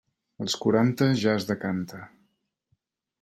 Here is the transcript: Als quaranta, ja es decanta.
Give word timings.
Als 0.43 0.55
quaranta, 0.61 1.09
ja 1.23 1.35
es 1.41 1.47
decanta. 1.51 2.01